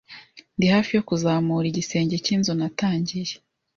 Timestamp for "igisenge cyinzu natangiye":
1.71-3.33